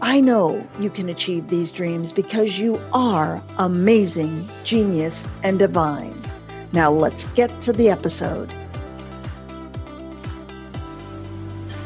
[0.00, 6.14] I know you can achieve these dreams because you are amazing, genius, and divine.
[6.72, 8.52] Now let's get to the episode.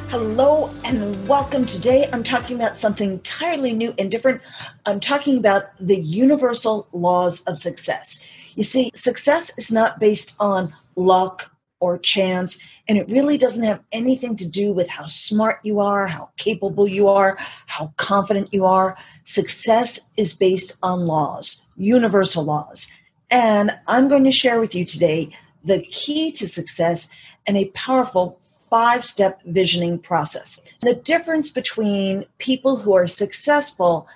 [0.09, 1.65] Hello and welcome.
[1.65, 4.43] Today I'm talking about something entirely new and different.
[4.85, 8.23] I'm talking about the universal laws of success.
[8.57, 11.51] You see, success is not based on luck
[11.83, 12.61] or chance.
[12.87, 16.87] And it really doesn't have anything to do with how smart you are, how capable
[16.87, 18.97] you are, how confident you are.
[19.25, 22.87] Success is based on laws, universal laws.
[23.33, 27.11] And I'm going to share with you today the key to success
[27.49, 28.39] and a powerful
[28.71, 30.61] five step visioning process.
[30.83, 34.07] The difference between people who are successful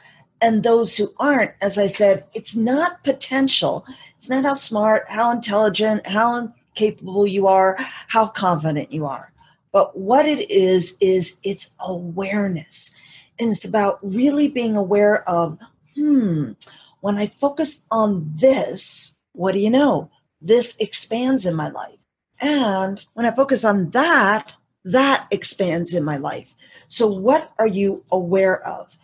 [0.41, 3.84] and those who aren't, as I said, it's not potential.
[4.17, 7.76] It's not how smart, how intelligent, how capable you are,
[8.06, 9.32] how confident you are.
[9.72, 12.94] But what it is, is it's awareness.
[13.38, 15.59] And it's about really being aware of,
[15.94, 16.53] hmm,
[17.00, 20.10] when I focus on this, what do you know?
[20.41, 21.98] This expands in my life.
[22.41, 24.54] And when I focus on that,
[24.84, 26.54] that expands in my life.
[26.88, 28.97] So, what are you aware of?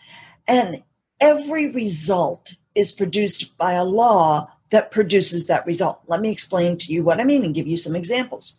[0.46, 0.82] And
[1.20, 6.00] every result is produced by a law that produces that result.
[6.06, 8.58] Let me explain to you what I mean and give you some examples.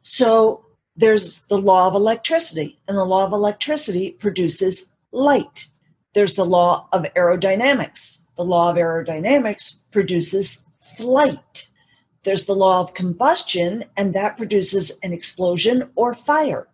[0.00, 0.64] So
[0.96, 5.68] there's the law of electricity, and the law of electricity produces light.
[6.14, 8.22] There's the law of aerodynamics.
[8.36, 11.68] The law of aerodynamics produces flight.
[12.24, 16.66] There's the law of combustion, and that produces an explosion or fire.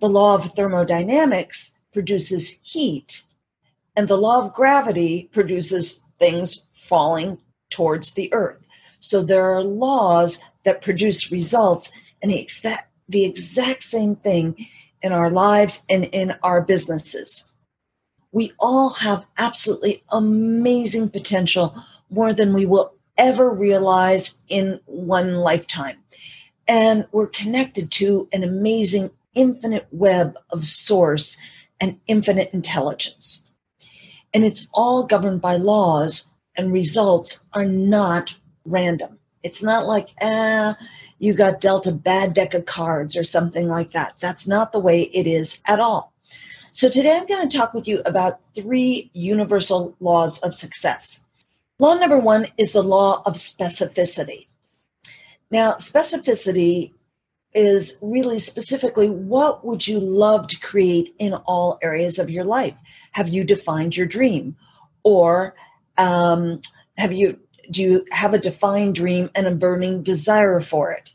[0.00, 3.22] The law of thermodynamics produces heat.
[3.94, 7.38] And the law of gravity produces things falling
[7.74, 8.62] towards the earth.
[9.00, 11.92] So there are laws that produce results,
[12.22, 14.66] and the exact, the exact same thing
[15.02, 17.44] in our lives and in our businesses.
[18.32, 21.74] We all have absolutely amazing potential,
[22.10, 25.98] more than we will ever realize in one lifetime.
[26.66, 31.36] And we're connected to an amazing infinite web of source
[31.80, 33.50] and infinite intelligence.
[34.32, 38.34] And it's all governed by laws and results are not
[38.64, 39.18] random.
[39.42, 40.76] It's not like, ah,
[41.18, 44.14] you got dealt a bad deck of cards or something like that.
[44.20, 46.12] That's not the way it is at all.
[46.70, 51.24] So, today I'm going to talk with you about three universal laws of success.
[51.78, 54.46] Law number one is the law of specificity.
[55.50, 56.92] Now, specificity
[57.54, 62.76] is really specifically what would you love to create in all areas of your life?
[63.12, 64.56] Have you defined your dream?
[65.04, 65.54] Or
[65.98, 66.60] um,
[66.96, 67.38] have you
[67.70, 71.10] do you have a defined dream and a burning desire for it?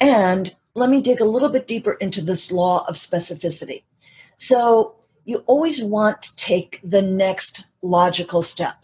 [0.00, 3.82] And let me dig a little bit deeper into this law of specificity.
[4.36, 8.76] So you always want to take the next logical step.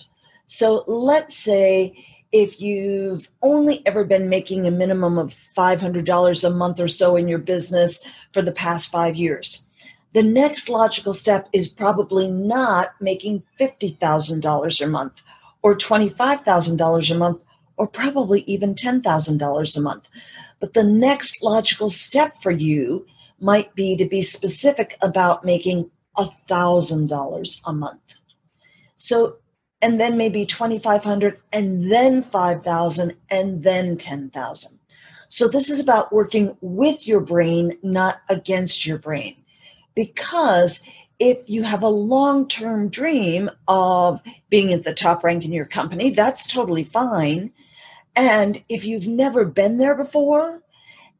[0.46, 6.80] So let's say if you've only ever been making a minimum of $500 a month
[6.80, 9.66] or so in your business for the past five years
[10.14, 15.22] the next logical step is probably not making $50,000 a month
[15.62, 17.40] or $25,000 a month
[17.76, 20.04] or probably even $10,000 a month.
[20.60, 23.06] But the next logical step for you
[23.40, 28.00] might be to be specific about making $1,000 a month.
[28.96, 29.38] So,
[29.82, 34.78] and then maybe 2,500 and then 5,000 and then 10,000.
[35.28, 39.34] So this is about working with your brain, not against your brain
[39.94, 40.82] because
[41.18, 44.20] if you have a long term dream of
[44.50, 47.52] being at the top rank in your company, that's totally fine.
[48.16, 50.62] And if you've never been there before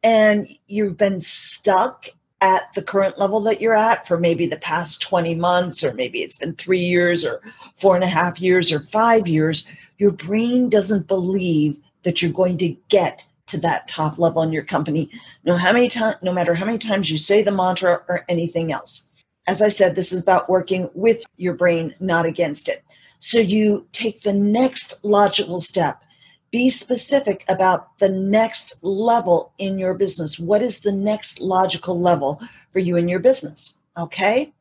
[0.02, 2.08] and you've been stuck
[2.40, 6.22] at the current level that you're at for maybe the past 20 months, or maybe
[6.22, 7.40] it's been three years, or
[7.76, 9.66] four and a half years, or five years,
[9.96, 14.64] your brain doesn't believe that you're going to get to that top level in your
[14.64, 15.10] company
[15.44, 18.72] no how many time, no matter how many times you say the mantra or anything
[18.72, 19.08] else.
[19.46, 22.84] As i said this is about working with your brain not against it.
[23.18, 26.02] So you take the next logical step.
[26.50, 30.38] Be specific about the next level in your business.
[30.38, 32.40] What is the next logical level
[32.72, 33.74] for you in your business?
[33.96, 34.52] Okay?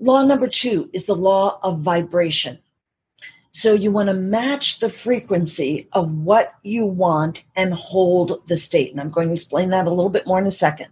[0.00, 2.58] Law number 2 is the law of vibration
[3.56, 8.90] so you want to match the frequency of what you want and hold the state.
[8.90, 10.88] And I'm going to explain that a little bit more in a second.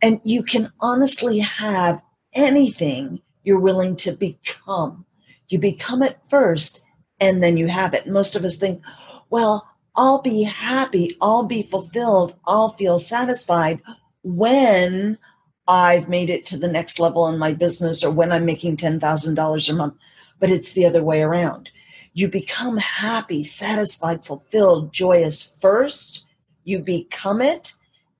[0.00, 2.00] And you can honestly have
[2.32, 5.04] anything you're willing to become.
[5.50, 6.82] You become it first
[7.20, 8.06] and then you have it.
[8.06, 8.80] Most of us think,
[9.28, 13.82] well, I'll be happy, I'll be fulfilled, I'll feel satisfied
[14.22, 15.18] when
[15.68, 19.68] I've made it to the next level in my business or when I'm making $10,000
[19.68, 19.94] a month.
[20.40, 21.68] But it's the other way around
[22.14, 26.26] you become happy, satisfied, fulfilled, joyous first,
[26.64, 27.72] you become it,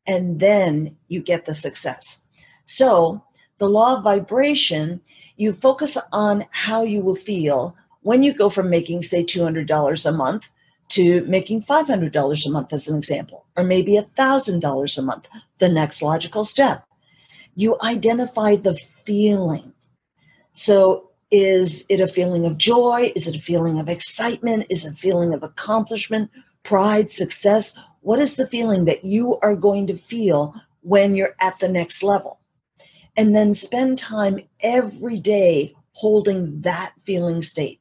[0.06, 2.22] and then you get the success.
[2.64, 3.22] So,
[3.58, 5.00] the law of vibration,
[5.36, 10.12] you focus on how you will feel when you go from making, say, $200 a
[10.12, 10.48] month
[10.88, 15.28] to making $500 a month, as an example, or maybe $1,000 a month,
[15.58, 16.84] the next logical step.
[17.54, 19.72] You identify the feeling.
[20.52, 23.10] So is it a feeling of joy?
[23.16, 24.66] Is it a feeling of excitement?
[24.68, 26.30] Is it a feeling of accomplishment,
[26.62, 27.78] pride, success?
[28.02, 32.02] What is the feeling that you are going to feel when you're at the next
[32.02, 32.38] level?
[33.16, 37.80] And then spend time every day holding that feeling state.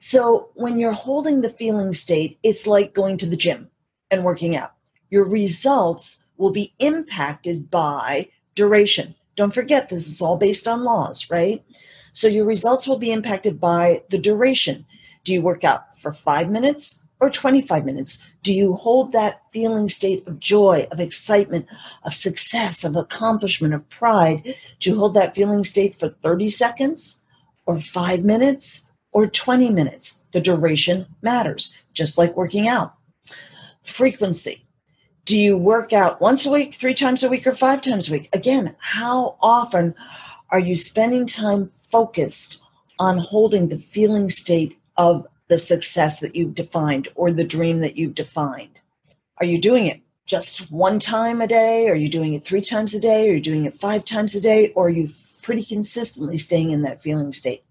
[0.00, 3.70] So when you're holding the feeling state, it's like going to the gym
[4.10, 4.72] and working out.
[5.08, 9.14] Your results will be impacted by duration.
[9.36, 11.64] Don't forget, this is all based on laws, right?
[12.12, 14.86] So your results will be impacted by the duration.
[15.24, 18.22] Do you work out for five minutes or 25 minutes?
[18.42, 21.66] Do you hold that feeling state of joy, of excitement,
[22.02, 24.56] of success, of accomplishment, of pride?
[24.80, 27.22] Do you hold that feeling state for 30 seconds
[27.64, 30.20] or five minutes or 20 minutes?
[30.32, 32.94] The duration matters, just like working out.
[33.84, 34.66] Frequency.
[35.24, 38.12] Do you work out once a week, three times a week, or five times a
[38.12, 38.28] week?
[38.32, 39.94] Again, how often
[40.50, 42.62] are you spending time focused
[42.98, 47.96] on holding the feeling state of the success that you've defined or the dream that
[47.96, 48.80] you've defined?
[49.38, 51.88] Are you doing it just one time a day?
[51.88, 53.28] Are you doing it three times a day?
[53.28, 54.72] Are you doing it five times a day?
[54.74, 55.08] Or are you
[55.42, 57.64] pretty consistently staying in that feeling state?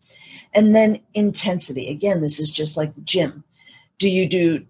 [0.54, 1.90] And then intensity.
[1.90, 3.44] Again, this is just like the gym.
[4.00, 4.66] Do you do,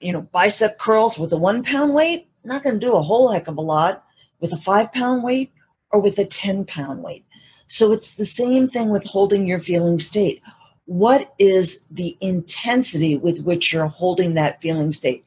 [0.00, 2.28] you know, bicep curls with a one pound weight?
[2.44, 4.04] Not going to do a whole heck of a lot
[4.40, 5.52] with a five pound weight
[5.90, 7.24] or with a 10 pound weight.
[7.68, 10.42] So it's the same thing with holding your feeling state.
[10.86, 15.24] What is the intensity with which you're holding that feeling state?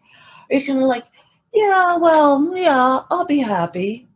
[0.50, 1.06] Are you kind of like,
[1.54, 4.08] yeah, well, yeah, I'll be happy?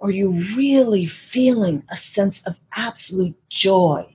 [0.00, 4.06] Are you really feeling a sense of absolute joy?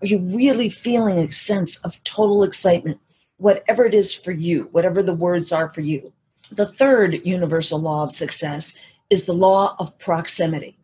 [0.00, 3.00] Are you really feeling a sense of total excitement?
[3.38, 6.12] Whatever it is for you, whatever the words are for you.
[6.52, 8.78] The third universal law of success
[9.10, 10.78] is the law of proximity.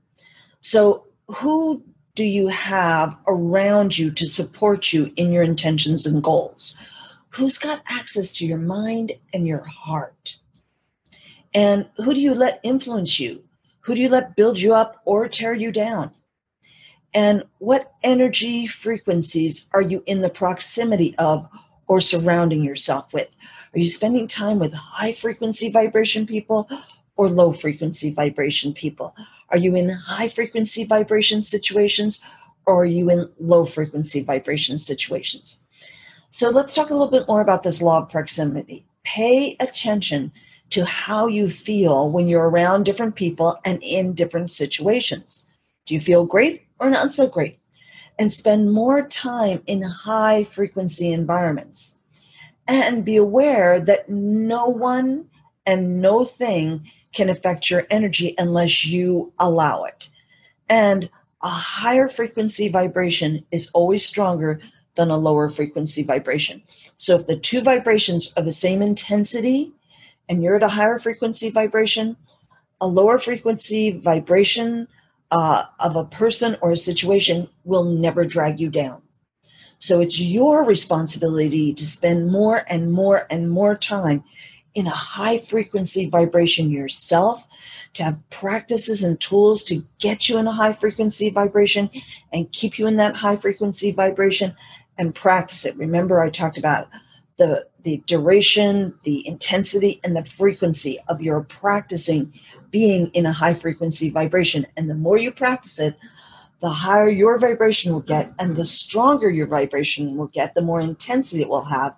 [0.61, 1.85] So, who
[2.19, 6.77] do you have around you to support you in your intentions and goals?
[7.29, 10.41] Who's got access to your mind and your heart?
[11.55, 13.45] And who do you let influence you?
[13.83, 16.11] Who do you let build you up or tear you down?
[17.15, 21.49] And what energy frequencies are you in the proximity of
[21.87, 23.29] or surrounding yourself with?
[23.73, 26.69] Are you spending time with high frequency vibration people
[27.15, 29.15] or low frequency vibration people?
[29.51, 32.23] Are you in high frequency vibration situations
[32.67, 35.63] or are you in low frequency vibration situations?
[36.31, 38.85] So let's talk a little bit more about this law of proximity.
[39.05, 40.33] Pay attention
[40.71, 45.47] to how you feel when you're around different people and in different situations.
[45.87, 47.59] Do you feel great or not so great?
[48.19, 52.01] And spend more time in high frequency environments.
[52.67, 55.29] And be aware that no one
[55.65, 60.09] and no thing can affect your energy unless you allow it.
[60.69, 61.11] And
[61.43, 64.61] a higher frequency vibration is always stronger
[64.97, 66.63] than a lower frequency vibration.
[66.97, 69.73] So if the two vibrations are the same intensity
[70.29, 72.17] and you're at a higher frequency vibration,
[72.81, 74.89] a lower frequency vibration
[75.31, 79.03] uh, of a person or a situation will never drag you down.
[79.79, 84.25] So it's your responsibility to spend more and more and more time
[84.79, 87.47] in a high frequency vibration yourself,
[87.95, 91.91] to have practices and tools to get you in a high frequency vibration
[92.33, 94.55] and keep you in that high frequency vibration
[94.97, 95.77] and practice it.
[95.77, 96.89] Remember, I talked about
[97.39, 102.33] the, the duration, the intensity, and the frequency of your practicing
[102.71, 104.65] being in a high frequency vibration.
[104.77, 105.97] And the more you practice it,
[106.61, 110.81] the higher your vibration will get, and the stronger your vibration will get, the more
[110.81, 111.95] intensity it will have.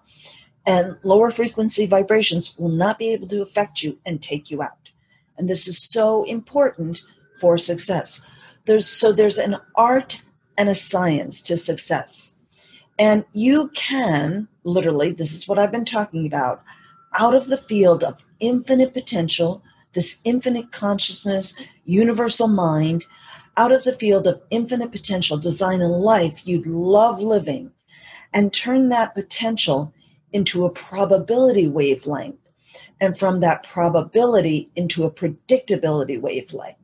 [0.71, 4.91] And lower frequency vibrations will not be able to affect you and take you out.
[5.37, 7.03] And this is so important
[7.41, 8.25] for success.
[8.67, 10.23] There's so there's an art
[10.57, 12.37] and a science to success.
[13.00, 16.62] And you can literally, this is what I've been talking about,
[17.19, 23.07] out of the field of infinite potential, this infinite consciousness, universal mind,
[23.57, 27.73] out of the field of infinite potential, design a life you'd love living,
[28.33, 29.93] and turn that potential
[30.32, 32.49] into a probability wavelength,
[33.00, 36.76] and from that probability into a predictability wavelength.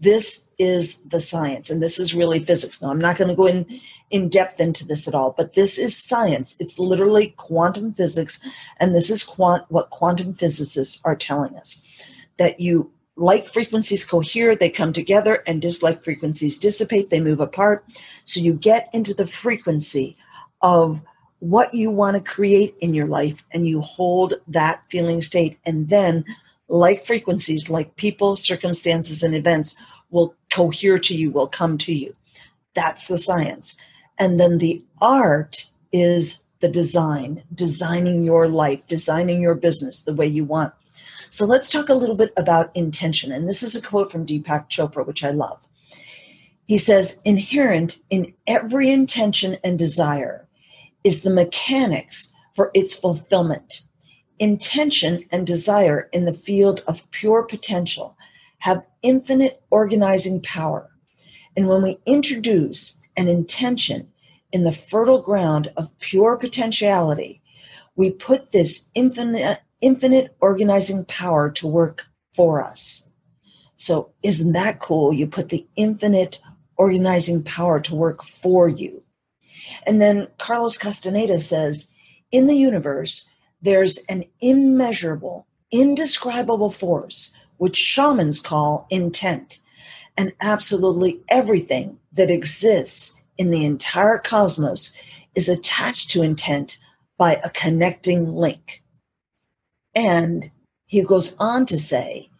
[0.00, 2.80] This is the science, and this is really physics.
[2.80, 5.76] Now, I'm not going to go in in depth into this at all, but this
[5.78, 6.56] is science.
[6.60, 8.40] It's literally quantum physics,
[8.78, 11.82] and this is quant- what quantum physicists are telling us
[12.38, 17.84] that you like frequencies cohere, they come together, and dislike frequencies dissipate, they move apart.
[18.24, 20.16] So you get into the frequency
[20.62, 21.02] of
[21.40, 25.58] what you want to create in your life, and you hold that feeling state.
[25.64, 26.24] And then,
[26.68, 29.76] like frequencies, like people, circumstances, and events,
[30.10, 32.14] will cohere to you, will come to you.
[32.74, 33.76] That's the science.
[34.18, 40.26] And then the art is the design, designing your life, designing your business the way
[40.26, 40.74] you want.
[41.30, 43.32] So let's talk a little bit about intention.
[43.32, 45.60] And this is a quote from Deepak Chopra, which I love.
[46.66, 50.47] He says, Inherent in every intention and desire
[51.04, 53.82] is the mechanics for its fulfillment.
[54.38, 58.16] Intention and desire in the field of pure potential
[58.58, 60.90] have infinite organizing power.
[61.56, 64.08] And when we introduce an intention
[64.52, 67.42] in the fertile ground of pure potentiality,
[67.96, 73.08] we put this infinite infinite organizing power to work for us.
[73.76, 75.12] So, isn't that cool?
[75.12, 76.40] You put the infinite
[76.76, 79.02] organizing power to work for you.
[79.84, 81.90] And then Carlos Castaneda says,
[82.30, 83.28] in the universe,
[83.62, 89.60] there's an immeasurable, indescribable force, which shamans call intent.
[90.16, 94.96] And absolutely everything that exists in the entire cosmos
[95.34, 96.78] is attached to intent
[97.16, 98.82] by a connecting link.
[99.94, 100.50] And
[100.86, 102.30] he goes on to say,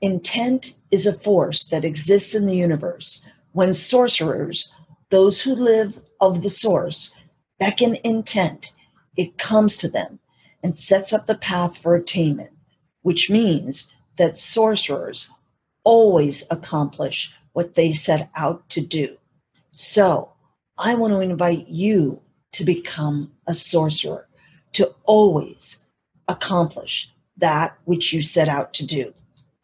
[0.00, 4.72] intent is a force that exists in the universe when sorcerers,
[5.10, 7.14] those who live of the source,
[7.58, 8.72] beckon intent,
[9.16, 10.18] it comes to them
[10.62, 12.50] and sets up the path for attainment,
[13.02, 15.30] which means that sorcerers
[15.84, 19.16] always accomplish what they set out to do.
[19.72, 20.32] So
[20.78, 22.20] I want to invite you
[22.52, 24.26] to become a sorcerer,
[24.72, 25.84] to always
[26.28, 29.12] accomplish that which you set out to do.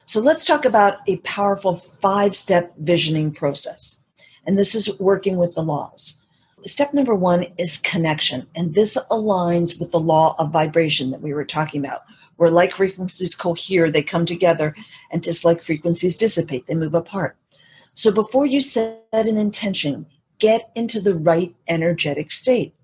[0.06, 4.02] So let's talk about a powerful five step visioning process.
[4.46, 6.20] And this is working with the laws.
[6.64, 8.46] Step number one is connection.
[8.54, 12.02] And this aligns with the law of vibration that we were talking about,
[12.36, 14.74] where like frequencies cohere, they come together,
[15.10, 17.36] and dislike frequencies dissipate, they move apart.
[17.94, 20.06] So before you set an intention,
[20.38, 22.74] get into the right energetic state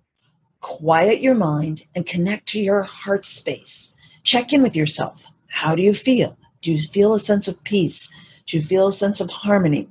[0.61, 3.95] quiet your mind and connect to your heart space.
[4.25, 5.25] Check in with yourself.
[5.47, 6.37] How do you feel?
[6.63, 8.13] Do you feel a sense of peace?
[8.47, 9.89] Do you feel a sense of harmony?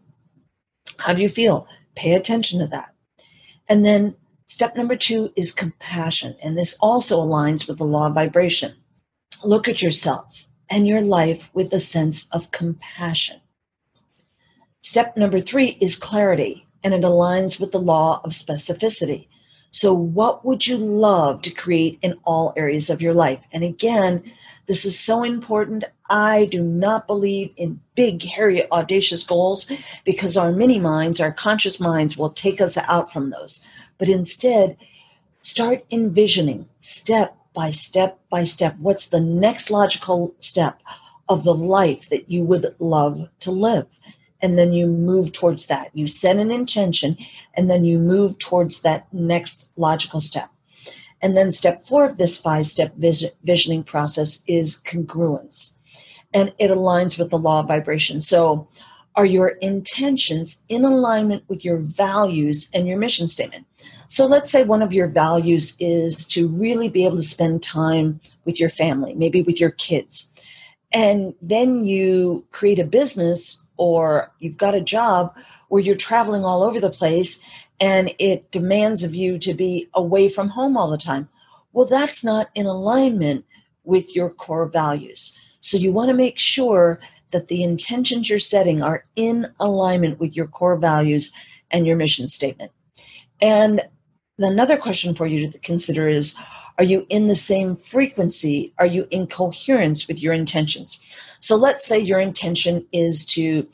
[1.00, 1.67] How do you feel?
[1.96, 2.94] Pay attention to that.
[3.68, 4.16] And then
[4.48, 6.36] step number two is compassion.
[6.42, 8.76] And this also aligns with the law of vibration.
[9.44, 13.42] Look at yourself and your life with a sense of compassion.
[14.82, 19.28] Step number three is clarity, and it aligns with the law of specificity.
[19.72, 23.46] So, what would you love to create in all areas of your life?
[23.52, 24.24] And again,
[24.68, 25.86] this is so important.
[26.10, 29.70] I do not believe in big, hairy, audacious goals
[30.04, 33.64] because our mini minds, our conscious minds, will take us out from those.
[33.98, 34.78] But instead,
[35.42, 40.82] start envisioning step by step by step what's the next logical step
[41.30, 43.88] of the life that you would love to live
[44.42, 45.90] and then you move towards that.
[45.94, 47.18] You set an intention
[47.56, 50.50] and then you move towards that next logical step.
[51.22, 55.78] And then step four of this five step visioning process is congruence.
[56.34, 58.22] And it aligns with the law of vibration.
[58.22, 58.68] So,
[59.16, 63.66] are your intentions in alignment with your values and your mission statement?
[64.10, 68.22] So let's say one of your values is to really be able to spend time
[68.46, 70.32] with your family, maybe with your kids.
[70.94, 75.36] And then you create a business or you've got a job
[75.70, 77.42] where you're traveling all over the place
[77.79, 81.29] and it demands of you to be away from home all the time.
[81.74, 83.46] Well, that's not in alignment
[83.84, 85.38] with your core values.
[85.62, 87.00] So you want to make sure
[87.31, 91.34] that the intentions you're setting are in alignment with your core values
[91.72, 92.72] and your mission statement.
[93.41, 93.81] And
[94.39, 96.38] another question for you to consider is
[96.77, 98.72] are you in the same frequency?
[98.77, 101.01] Are you in coherence with your intentions?
[101.39, 103.67] So let's say your intention is to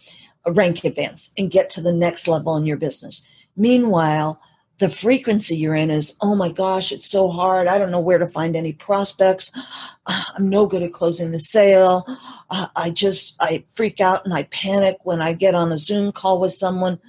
[0.47, 3.27] rank advance and get to the next level in your business.
[3.55, 4.41] Meanwhile,
[4.79, 7.67] the frequency you're in is, oh my gosh, it's so hard.
[7.67, 9.51] I don't know where to find any prospects.
[10.05, 12.05] I'm no good at closing the sale.
[12.49, 16.11] Uh, I just, I freak out and I panic when I get on a Zoom
[16.11, 16.99] call with someone.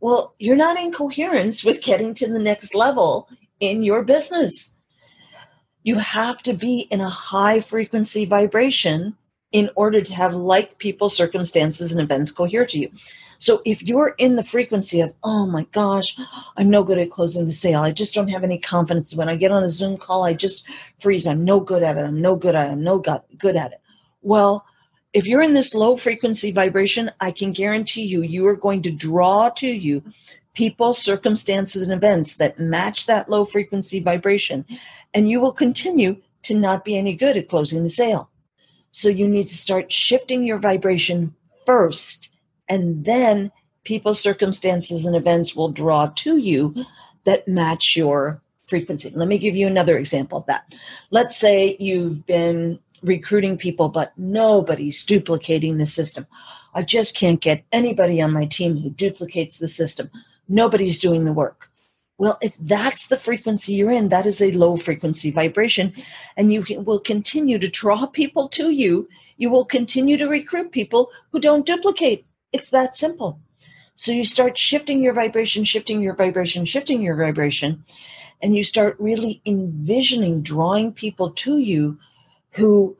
[0.00, 3.28] Well, you're not in coherence with getting to the next level
[3.60, 4.76] in your business.
[5.84, 9.16] You have to be in a high frequency vibration
[9.52, 12.90] in order to have like people, circumstances, and events cohere to you.
[13.42, 16.16] So if you're in the frequency of, oh my gosh,
[16.56, 17.80] I'm no good at closing the sale.
[17.80, 19.16] I just don't have any confidence.
[19.16, 20.64] When I get on a Zoom call, I just
[21.00, 21.26] freeze.
[21.26, 22.02] I'm no good at it.
[22.02, 22.70] I'm no good at it.
[22.70, 23.80] I'm no good at it.
[24.20, 24.64] Well,
[25.12, 28.92] if you're in this low frequency vibration, I can guarantee you, you are going to
[28.92, 30.04] draw to you
[30.54, 34.64] people, circumstances, and events that match that low frequency vibration.
[35.14, 38.30] And you will continue to not be any good at closing the sale.
[38.92, 41.34] So you need to start shifting your vibration
[41.66, 42.31] first
[42.68, 43.52] and then
[43.84, 46.74] people, circumstances, and events will draw to you
[47.24, 49.10] that match your frequency.
[49.10, 50.74] Let me give you another example of that.
[51.10, 56.26] Let's say you've been recruiting people, but nobody's duplicating the system.
[56.74, 60.10] I just can't get anybody on my team who duplicates the system.
[60.48, 61.70] Nobody's doing the work.
[62.18, 65.92] Well, if that's the frequency you're in, that is a low frequency vibration,
[66.36, 69.08] and you will continue to draw people to you.
[69.38, 72.24] You will continue to recruit people who don't duplicate.
[72.52, 73.40] It's that simple.
[73.94, 77.84] So you start shifting your vibration, shifting your vibration, shifting your vibration,
[78.42, 81.98] and you start really envisioning drawing people to you
[82.50, 82.96] who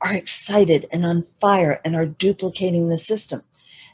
[0.00, 3.42] are excited and on fire and are duplicating the system.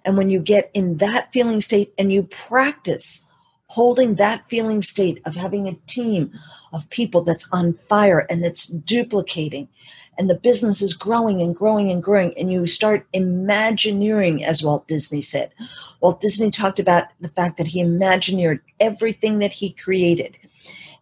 [0.04, 3.24] And when you get in that feeling state and you practice
[3.68, 6.32] holding that feeling state of having a team
[6.72, 9.68] of people that's on fire and that's duplicating
[10.18, 14.86] and the business is growing and growing and growing and you start imagineering as walt
[14.88, 15.52] disney said.
[16.00, 20.36] Walt disney talked about the fact that he imagineered everything that he created.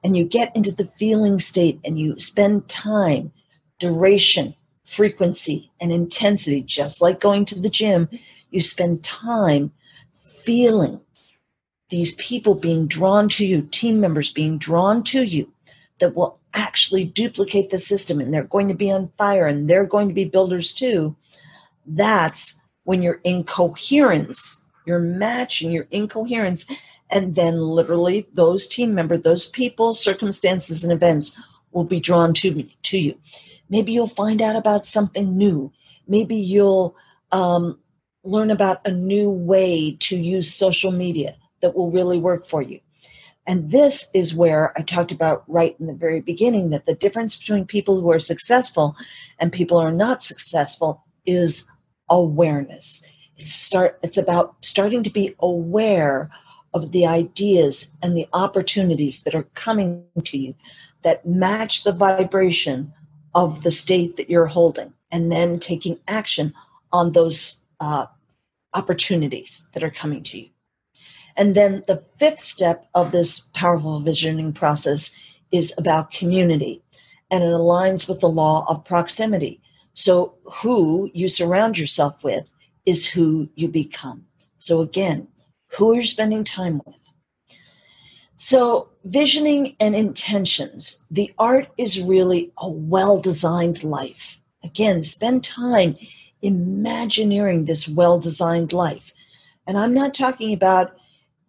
[0.03, 3.33] And you get into the feeling state and you spend time
[3.79, 8.09] duration frequency and intensity just like going to the gym.
[8.51, 9.73] You spend time
[10.43, 11.01] feeling
[11.91, 15.53] these people being drawn to you team members being drawn to you
[16.01, 19.87] that will actually duplicate the system and they're going to be on fire and they're
[19.87, 21.15] going to be builders too,
[21.87, 24.65] that's when you're in coherence.
[24.87, 26.69] You're matching your incoherence.
[27.11, 31.39] And then literally those team members, those people, circumstances, and events
[31.73, 33.19] will be drawn to to you.
[33.69, 35.73] Maybe you'll find out about something new.
[36.09, 36.97] Maybe you'll
[37.31, 37.79] um,
[38.25, 42.81] learn about a new way to use social media that will really work for you.
[43.51, 47.35] And this is where I talked about right in the very beginning that the difference
[47.37, 48.95] between people who are successful
[49.41, 51.69] and people who are not successful is
[52.09, 53.05] awareness.
[53.37, 56.31] It's start it's about starting to be aware
[56.75, 60.55] of the ideas and the opportunities that are coming to you
[61.03, 62.93] that match the vibration
[63.35, 66.55] of the state that you're holding and then taking action
[66.93, 68.07] on those uh,
[68.75, 70.51] opportunities that are coming to you.
[71.41, 75.15] And then the fifth step of this powerful visioning process
[75.51, 76.83] is about community,
[77.31, 79.63] and it aligns with the law of proximity.
[79.95, 82.51] So, who you surround yourself with
[82.85, 84.27] is who you become.
[84.59, 85.29] So, again,
[85.69, 87.01] who are you spending time with?
[88.37, 91.03] So, visioning and intentions.
[91.11, 94.43] The art is really a well designed life.
[94.63, 95.97] Again, spend time
[96.43, 99.15] imagineering this well designed life.
[99.67, 101.00] And I'm not talking about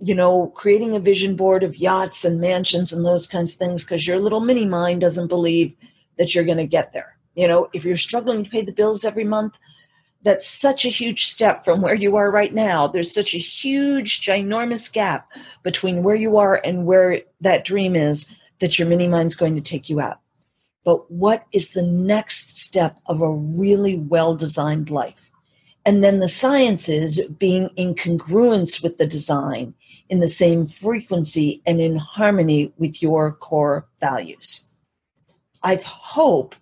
[0.01, 3.83] you know, creating a vision board of yachts and mansions and those kinds of things
[3.83, 5.75] because your little mini mind doesn't believe
[6.17, 7.17] that you're going to get there.
[7.35, 9.57] You know, if you're struggling to pay the bills every month,
[10.23, 12.87] that's such a huge step from where you are right now.
[12.87, 15.31] There's such a huge, ginormous gap
[15.63, 19.61] between where you are and where that dream is that your mini mind's going to
[19.61, 20.19] take you out.
[20.83, 25.31] But what is the next step of a really well designed life?
[25.85, 29.73] And then the science is being in congruence with the design,
[30.11, 34.67] in the same frequency, and in harmony with your core values.
[35.63, 36.53] I hope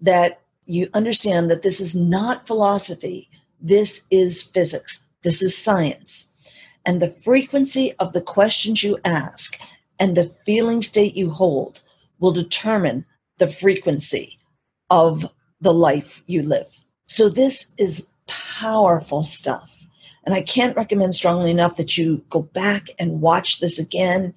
[0.00, 3.28] that you understand that this is not philosophy,
[3.60, 6.32] this is physics, this is science.
[6.86, 9.58] And the frequency of the questions you ask
[10.00, 11.82] and the feeling state you hold
[12.20, 13.04] will determine
[13.36, 14.38] the frequency
[14.88, 15.26] of
[15.60, 16.68] the life you live.
[17.06, 19.73] So, this is powerful stuff.
[20.24, 24.34] And I can't recommend strongly enough that you go back and watch this again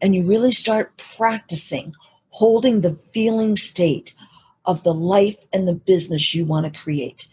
[0.00, 1.94] and you really start practicing
[2.30, 4.14] holding the feeling state
[4.64, 7.26] of the life and the business you want to create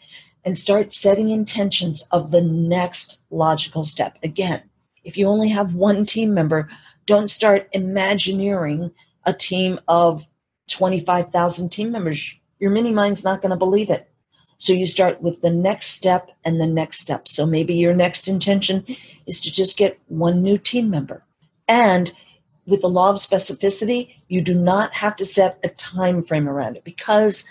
[0.44, 4.18] and start setting intentions of the next logical step.
[4.24, 4.62] Again,
[5.04, 6.70] if you only have one team member,
[7.06, 8.92] don't start imagineering
[9.26, 10.28] a team of
[10.70, 12.36] 25,000 team members.
[12.60, 14.10] Your mini mind's not going to believe it.
[14.58, 17.28] So you start with the next step and the next step.
[17.28, 18.86] So maybe your next intention
[19.26, 21.24] is to just get one new team member.
[21.68, 22.14] And
[22.66, 26.78] with the law of specificity, you do not have to set a time frame around
[26.78, 27.48] it because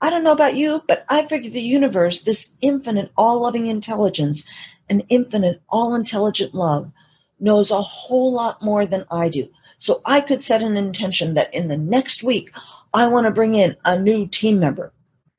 [0.00, 4.46] I don't know about you, but I figure the universe, this infinite, all loving intelligence,
[4.88, 6.92] and infinite, all intelligent love,
[7.40, 9.48] knows a whole lot more than I do.
[9.78, 12.50] So I could set an intention that in the next week,
[12.94, 14.92] I want to bring in a new team member.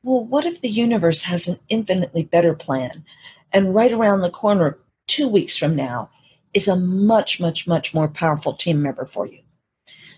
[0.04, 3.04] Well, what if the universe has an infinitely better plan?
[3.52, 6.10] And right around the corner, two weeks from now,
[6.54, 9.40] is a much, much, much more powerful team member for you.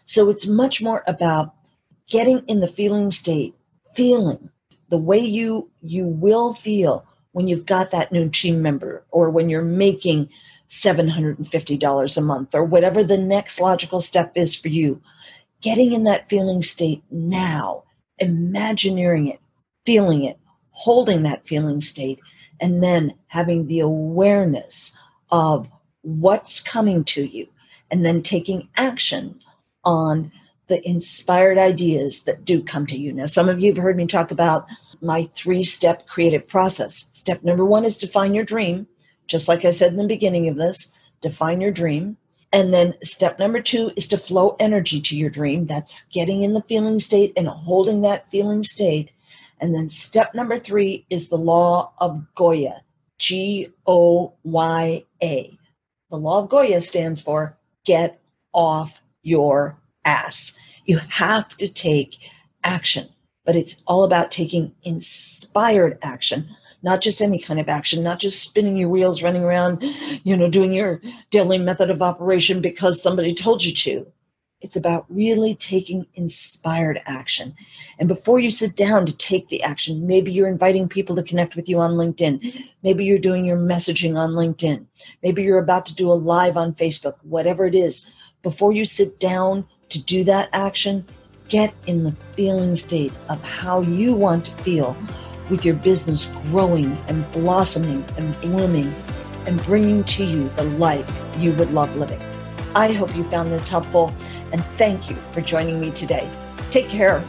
[0.05, 1.53] So it's much more about
[2.07, 3.53] getting in the feeling state,
[3.95, 4.49] feeling
[4.89, 9.49] the way you you will feel when you've got that new team member or when
[9.49, 10.29] you're making
[10.69, 15.01] $750 a month or whatever the next logical step is for you.
[15.61, 17.83] Getting in that feeling state now,
[18.17, 19.39] imagineering it,
[19.89, 20.37] feeling it,
[20.71, 22.19] holding that feeling state,
[22.59, 24.95] and then having the awareness
[25.31, 25.69] of
[26.01, 27.47] what's coming to you,
[27.89, 29.39] and then taking action
[29.83, 30.31] on
[30.67, 33.11] the inspired ideas that do come to you.
[33.11, 34.67] Now, some of you have heard me talk about
[35.01, 37.09] my three step creative process.
[37.13, 38.85] Step number one is define your dream
[39.29, 42.17] just like I said in the beginning of this, define your dream.
[42.51, 45.67] And then step number two is to flow energy to your dream.
[45.67, 49.11] That's getting in the feeling state and holding that feeling state.
[49.61, 52.81] And then step number three is the law of Goya,
[53.17, 55.57] G O Y A.
[56.09, 58.19] The law of Goya stands for get
[58.53, 60.57] off your ass.
[60.85, 62.17] You have to take
[62.63, 63.09] action,
[63.45, 66.49] but it's all about taking inspired action,
[66.81, 69.83] not just any kind of action, not just spinning your wheels, running around,
[70.23, 74.07] you know, doing your daily method of operation because somebody told you to.
[74.61, 77.55] It's about really taking inspired action.
[77.97, 81.55] And before you sit down to take the action, maybe you're inviting people to connect
[81.55, 82.65] with you on LinkedIn.
[82.83, 84.85] Maybe you're doing your messaging on LinkedIn.
[85.23, 88.11] Maybe you're about to do a live on Facebook, whatever it is.
[88.43, 91.05] Before you sit down to do that action,
[91.47, 94.97] get in the feeling state of how you want to feel
[95.49, 98.93] with your business growing and blossoming and blooming
[99.45, 102.21] and bringing to you the life you would love living.
[102.75, 104.13] I hope you found this helpful
[104.51, 106.29] and thank you for joining me today.
[106.71, 107.23] Take care.